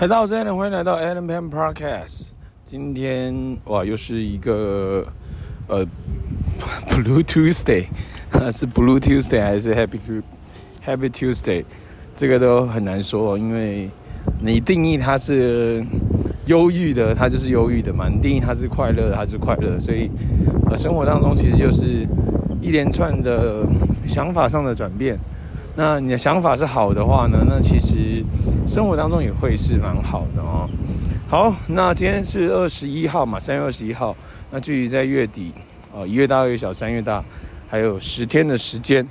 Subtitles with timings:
[0.00, 2.28] 嗨，大家好，欢迎来到 Allen Pan Podcast。
[2.64, 5.04] 今天哇，又是一个
[5.66, 5.84] 呃
[6.88, 7.86] Blue Tuesday，
[8.52, 10.22] 是 Blue Tuesday 还是 Happy
[10.86, 11.64] Happy Tuesday？
[12.14, 13.90] 这个都很难说，因为
[14.40, 15.84] 你定义它是
[16.46, 19.80] 忧郁的，它就是忧郁的嘛；你定义它是快乐的，它是快乐。
[19.80, 20.08] 所以
[20.70, 22.06] 呃，生活当中其实就是
[22.62, 23.66] 一连串的
[24.06, 25.18] 想法上的转变。
[25.78, 28.24] 那你的想法是好的话呢，那其实
[28.66, 30.68] 生活当中也会是蛮好的哦。
[31.28, 34.16] 好，那今天是二十一号嘛，三月二十一号。
[34.50, 35.52] 那距离在月底，
[35.94, 37.22] 哦，一月大二月小，三月大，
[37.68, 39.06] 还有十天的时间。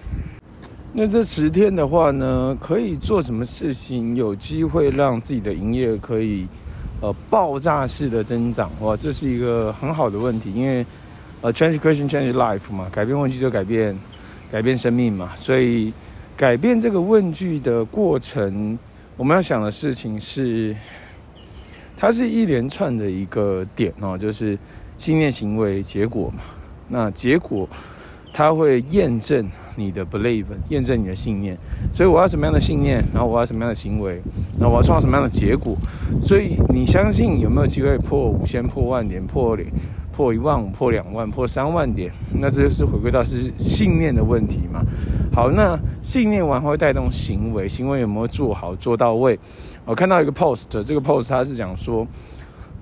[0.91, 6.45] 那这十天的话呢，可以做什么事情，有机会让自己的营业可以
[6.99, 8.69] 呃爆炸式的增长？
[8.81, 10.85] 哇，这是一个很好的问题，因为
[11.39, 13.97] 呃，change question change life 嘛，改变问题就改变
[14.51, 15.93] 改变生命嘛，所以。
[16.37, 18.77] 改变这个问句的过程，
[19.17, 20.75] 我们要想的事情是，
[21.97, 24.55] 它是一连串的一个点哦，就是
[24.99, 26.43] 信念、行为、结果嘛。
[26.89, 27.67] 那结果
[28.31, 31.57] 它会验证你的 believe，验证你的信念。
[31.91, 34.21] 所以我要什么样的信念，然后我要什么样的行为，
[34.59, 35.75] 然后我要创造什么样的结果。
[36.21, 39.65] 所以你相信有没有机会破五千、破万点、破零？
[40.17, 44.81] 破一万五，破两万，破三万点，那这就是回归到是信念的问题嘛。
[45.31, 49.39] 好，那信念完会带动行为，行为有没有做好做到位？
[49.85, 52.07] 我看到一个 post，这个 post 它是讲说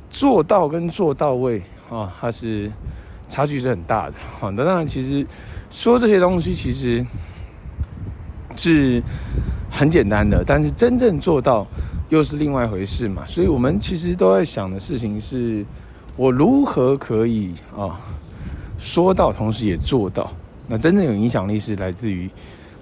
[0.10, 2.72] 做到跟做到位啊，它是
[3.28, 4.14] 差距是很大的。
[4.40, 5.28] 好，那当然其实
[5.70, 7.06] 说这些东西其实
[8.56, 9.04] 是
[9.70, 11.68] 很简单的，但是真正做到
[12.08, 13.26] 又是另外一回事嘛。
[13.26, 15.66] 所以我们其实都在想的事情是。
[16.18, 18.00] 我如何可以啊
[18.78, 20.32] 说到，同时也做到？
[20.68, 22.30] 那真正有影响力是来自于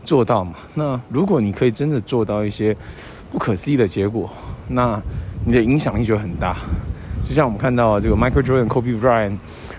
[0.05, 0.53] 做到嘛？
[0.75, 2.75] 那如果你可以真的做到一些
[3.31, 4.29] 不可思议的结果，
[4.67, 5.01] 那
[5.45, 6.57] 你的影响力就很大。
[7.23, 9.37] 就像我们看到这个 Michael Jordan、Kobe Bryant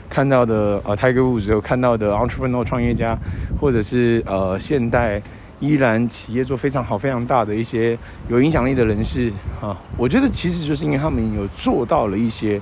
[0.09, 3.17] 看到的呃 Tiger Woods 有看到的 entrepreneur 创业家，
[3.61, 5.23] 或者是呃现代
[5.61, 7.97] 依然企业做非常好、非常大的一些
[8.29, 12.61] 有影响力的人士啊，我觉得其实就是因为他们有做到了一些。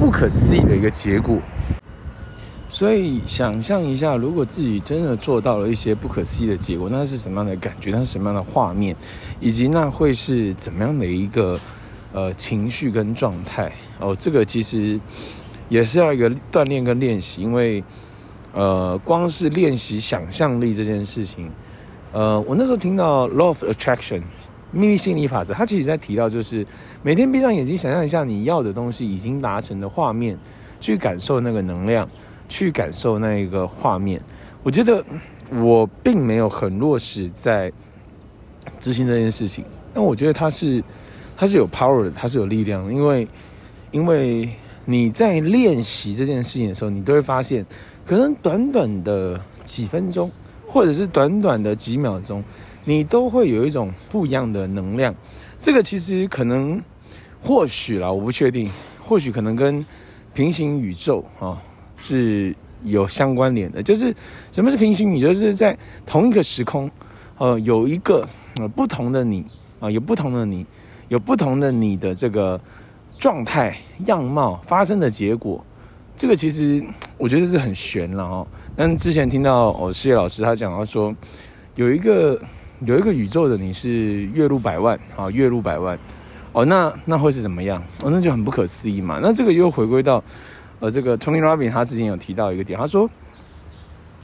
[0.00, 1.36] 不可思议的一个结果，
[2.70, 7.90] 所以想象一下，如果自己真的做到了一些不可思议的结果，那是什么样的感觉？
[7.90, 8.96] 那是什么样的画面？
[9.40, 11.60] 以及那会是怎么样的一个
[12.14, 13.70] 呃情绪跟状态？
[13.98, 14.98] 哦，这个其实
[15.68, 17.84] 也是要一个锻炼跟练习，因为
[18.54, 21.50] 呃，光是练习想象力这件事情，
[22.10, 24.22] 呃，我那时候听到 Law of Attraction。
[24.72, 26.66] 秘密心理法则，它其实在提到，就是
[27.02, 30.38] 每天闭上眼睛，想象一下你要的东西已经达成的画面，
[30.80, 32.08] 去感受那个能量，
[32.48, 34.20] 去感受那一个画面。
[34.62, 35.04] 我觉得
[35.50, 37.72] 我并没有很落实在
[38.78, 40.82] 执行这件事情，但我觉得它是
[41.36, 43.26] 它是有 power 的，它是有力量的，因为
[43.90, 44.48] 因为
[44.84, 47.64] 你在练习这件事情的时候，你都会发现，
[48.04, 50.30] 可能短短的几分钟，
[50.70, 52.42] 或者是短短的几秒钟。
[52.86, 55.14] 你都会有一种不一样的能量，
[55.60, 56.80] 这个其实可能，
[57.42, 58.70] 或许啦，我不确定，
[59.04, 59.84] 或许可能跟
[60.32, 61.60] 平行宇宙啊
[61.98, 63.82] 是有相关联的。
[63.82, 64.14] 就是
[64.50, 65.28] 什么是平行宇宙？
[65.28, 65.76] 就是在
[66.06, 66.90] 同一个时空，
[67.36, 68.26] 呃，有一个
[68.56, 69.44] 呃不同的你
[69.78, 70.64] 啊，有不同的你，
[71.08, 72.58] 有不同的你的这个
[73.18, 73.76] 状态
[74.06, 75.62] 样貌发生的结果，
[76.16, 76.82] 这个其实
[77.18, 78.46] 我觉得是很悬了哦。
[78.80, 81.14] 但之前听到哦，谢老师他讲到说
[81.74, 82.40] 有一个。
[82.86, 85.98] 有一个宇宙的你是月入百万啊，月入百万，
[86.52, 87.78] 哦，那那会是怎么样？
[88.02, 89.20] 哦，那就很不可思议嘛。
[89.22, 90.24] 那这个又回归到，
[90.78, 93.06] 呃，这个 Tony Robbins 他之前有提到一个点，他说，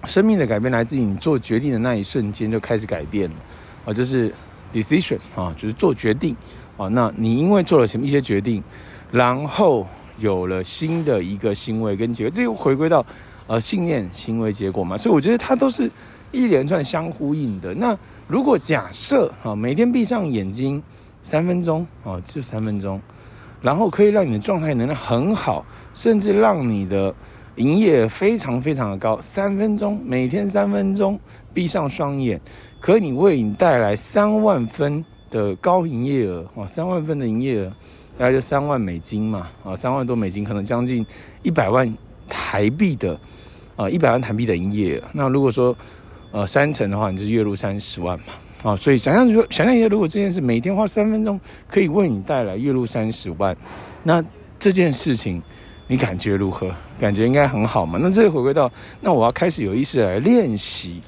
[0.05, 3.37] 生命的改变来自于你做决定的那一瞬间就开始改变了，
[3.85, 4.33] 啊，就是
[4.73, 6.35] decision 啊，就是做决定
[6.79, 6.89] 啊。
[6.89, 8.65] 那你因为做了什么一些决定，
[9.13, 9.87] 然后
[10.17, 13.05] 有了新的一个行为跟结果，这又回归到
[13.47, 14.97] 呃信念、行为、结果嘛。
[14.97, 15.91] 所以我觉得它都是。
[16.33, 17.73] 一连串相呼应的。
[17.73, 17.97] 那
[18.27, 20.83] 如果假设啊，每天闭上眼睛
[21.23, 23.01] 三分钟啊，就三分钟，
[23.63, 27.15] 然后可以让你的状态能量很好，甚至让你的
[27.55, 29.19] 营业非常非常的高。
[29.21, 31.19] 三分钟，每天三分钟，
[31.55, 32.39] 闭上双眼，
[32.81, 37.73] 可以为你带来三万分的高营业额啊，三万分的营业额，
[38.19, 41.07] 大概就三万美金嘛啊，三万多美金，可能将近
[41.43, 41.97] 一百万
[42.29, 43.19] 台币的
[43.77, 45.03] 啊，一百万台币的营业。
[45.13, 45.77] 那如果说
[46.33, 53.57] 呃，三成的话，你就是月入三十万嘛，啊，所以想象说，想象一下，如果这件事每天花三分钟，可以为你带来月入三十万，
[54.03, 54.23] 那
[54.59, 55.43] 这件事情
[55.87, 56.71] 你感觉如何？
[56.99, 57.99] 感觉应该很好嘛？
[58.03, 58.71] 那这个回归到，
[59.01, 61.01] 那我要开始有意识来练习，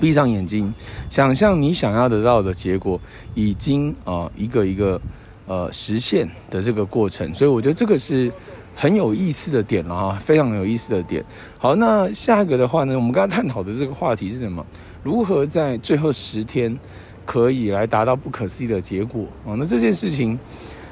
[0.00, 0.72] 闭上眼睛，
[1.10, 2.98] 想象你想要得到的结果
[3.34, 4.98] 已经啊、呃，一个一个
[5.46, 7.34] 呃实现的这个过程。
[7.34, 8.32] 所以我觉得这个是
[8.74, 11.24] 很有意思的点了哈，非常有意思的点。
[11.58, 14.64] 好，那下一个的话呢，我们刚刚探讨的这个话题是什么？
[15.02, 16.76] 如何在最后十天
[17.24, 19.54] 可以来达到不可思议的结果啊？
[19.56, 20.38] 那这件事情，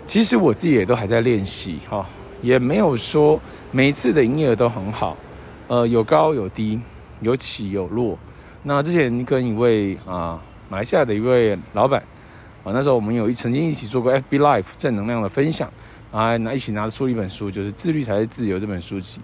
[0.07, 2.07] 其实我自己也都还在练习哈，
[2.43, 3.41] 也没有说
[3.73, 5.17] 每一次的营业额都很好，
[5.69, 6.81] 呃，有高有低，
[7.21, 8.19] 有起有落。
[8.63, 12.03] 那之前跟一位啊马来西亚的一位老板
[12.63, 15.73] 啊，那时候我们有曾经一起做过 FB Live 正能量的分享
[16.11, 19.21] 啊，那一起拿出一本书，就是《自律才是自由》这本书籍。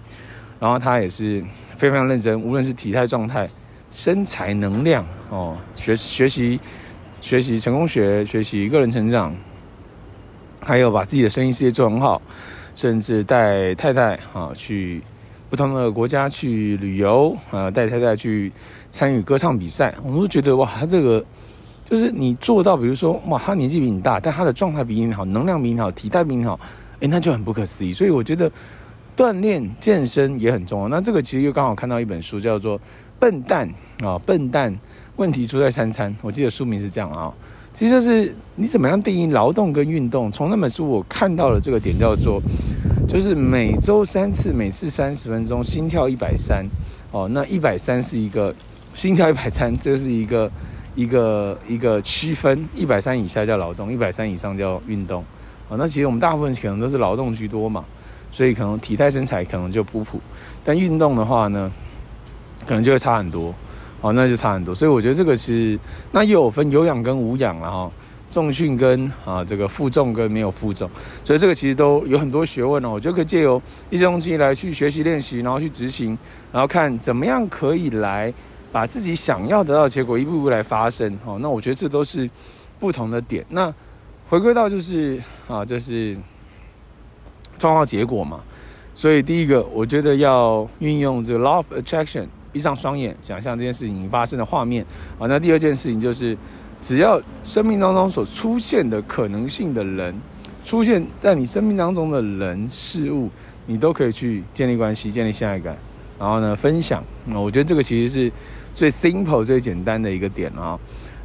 [0.58, 1.44] 然后他也是
[1.74, 3.48] 非常认真，无论是体态状态、
[3.90, 6.58] 身材、能量哦，学学习
[7.20, 9.34] 学习成功学，学习个人成长，
[10.60, 12.22] 还有把自己的生意事业做很好，
[12.74, 15.02] 甚至带太太啊去
[15.50, 18.52] 不同的国家去旅游啊，带太太去。
[18.92, 21.22] 参与歌唱比赛，我都觉得哇，他这个
[21.88, 26.58] 就是你做到，比如说哇，他年纪比你大，但他的状态比你好，能量比你好，体态比你好，
[26.98, 27.92] 诶，那就很不可思议。
[27.92, 28.50] 所以我觉得
[29.16, 30.88] 锻炼健身也很重要。
[30.88, 32.76] 那这个其实又刚好看到一本书，叫做
[33.20, 33.72] 《笨蛋》
[34.06, 34.76] 啊，笨蛋
[35.14, 36.12] 问题出在三餐。
[36.22, 37.32] 我记得书名是这样啊，
[37.72, 40.30] 其实就是你怎么样定义劳动跟运动。
[40.32, 42.42] 从那本书我看到了这个点，叫做
[43.08, 46.66] 就是每周三次，每次三十分钟，心跳一百三
[47.12, 48.52] 哦，那一百三是一个。
[48.94, 50.50] 心跳一百三，这是一个
[50.96, 55.22] 一个一个区分，一百三以下叫劳动，一百三以上叫运动。
[55.68, 57.84] 啊，那其实我们大部分可能都是劳动居多嘛，
[58.32, 60.20] 所以可能体态身材可能就普普，
[60.64, 61.70] 但运动的话呢，
[62.66, 63.54] 可能就会差很多。
[64.00, 64.74] 哦，那就差很多。
[64.74, 65.78] 所以我觉得这个是
[66.12, 67.90] 那又有分有氧跟无氧了哈，
[68.30, 70.88] 重训跟啊这个负重跟没有负重，
[71.24, 72.90] 所以这个其实都有很多学问哦。
[72.90, 73.60] 我觉得可以借由
[73.90, 76.16] 一些东西来去学习练习，然后去执行，
[76.52, 78.32] 然后看怎么样可以来。
[78.76, 82.28] 把自己想要得到结果一步步来发生，哦，那我觉得这都是
[82.78, 83.42] 不同的点。
[83.48, 83.72] 那
[84.28, 85.18] 回归到就是
[85.48, 86.14] 啊，就是
[87.58, 88.38] 创造结果嘛。
[88.94, 94.84] 所以第一个，我觉得要运用这个 law of attraction，闭上双眼，想象这件事情已经发生的画面。
[95.18, 96.36] 啊，那第二件事情就是，
[96.78, 100.14] 只要生命当中所出现的可能性的人，
[100.62, 103.30] 出现在你生命当中的人事物，
[103.64, 105.74] 你都可以去建立关系，建立信赖感，
[106.18, 107.02] 然后呢，分享。
[107.24, 108.32] 那我觉得这个其实是。
[108.76, 110.78] 最 simple 最简单的一个点啊，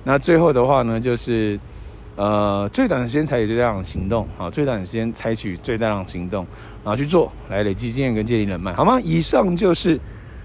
[0.06, 1.60] 那最后的话呢，就是
[2.16, 6.48] 呃最短的时间采取最大量的行动啊，最短的时间采取最大量的行动，
[6.82, 8.98] 然后去做，来累积经验跟建立人脉，好吗？
[9.04, 10.00] 以上就是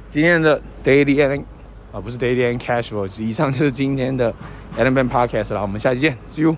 [0.08, 1.44] 今天的 Daily Allen
[1.92, 4.34] 啊，不是 Daily and Cashflow，以上就是今天的
[4.76, 6.56] element Podcast 了，我们下期见，See you。